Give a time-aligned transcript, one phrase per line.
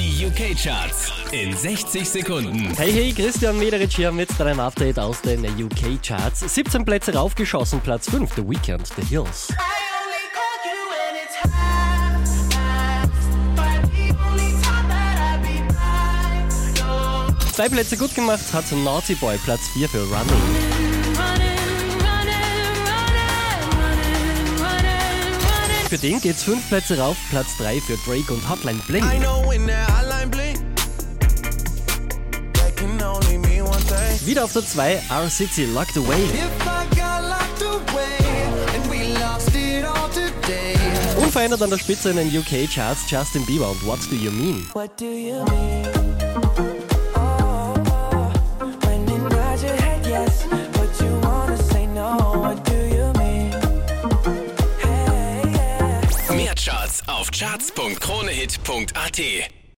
[0.00, 2.74] Die UK-Charts in 60 Sekunden.
[2.74, 6.54] Hey, hey, Christian Mederich hier mit deinem Update aus den UK-Charts.
[6.54, 9.48] 17 Plätze raufgeschossen, Platz 5, The Weekend, The Hills.
[17.52, 20.80] Zwei Plätze gut gemacht hat Naughty Boy, Platz 4 für Running.
[25.90, 29.02] Für den geht's fünf Plätze rauf, Platz 3 für Drake und Hotline Bling.
[29.02, 29.89] I know when that hotline bling,
[34.30, 36.22] Wieder auf der 2, Our City, Locked Away.
[41.16, 44.64] Unverändert an der Spitze in den UK-Charts, Justin Bieber und What Do You Mean?
[44.72, 45.84] what do you mean?
[47.16, 48.30] Oh, oh,
[49.80, 50.46] head yes,
[51.92, 52.54] no.
[52.64, 53.52] Do you mean?
[54.78, 56.00] Hey, yeah.
[56.36, 59.59] Mehr Charts auf charts.kronehit.at.